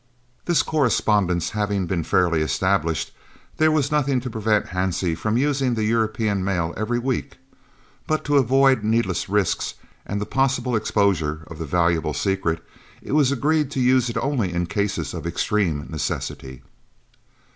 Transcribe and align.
This 0.45 0.63
correspondence 0.63 1.51
having 1.51 1.85
been 1.85 2.03
fairly 2.03 2.41
established, 2.41 3.11
there 3.57 3.69
was 3.71 3.91
nothing 3.91 4.19
to 4.21 4.31
prevent 4.31 4.65
Hansie 4.73 5.15
from 5.15 5.37
using 5.37 5.75
the 5.75 5.83
European 5.83 6.43
mail 6.43 6.73
every 6.75 6.97
week; 6.97 7.37
but 8.07 8.23
to 8.25 8.37
avoid 8.37 8.83
needless 8.83 9.29
risks 9.29 9.75
and 10.03 10.19
the 10.19 10.25
possible 10.25 10.75
exposure 10.75 11.43
of 11.45 11.59
the 11.59 11.67
valuable 11.67 12.15
secret, 12.15 12.63
it 13.03 13.11
was 13.11 13.31
agreed 13.31 13.69
to 13.69 13.79
use 13.79 14.09
it 14.09 14.17
only 14.17 14.51
in 14.51 14.65
cases 14.65 15.13
of 15.13 15.27
extreme 15.27 15.85
necessity. 15.87 16.63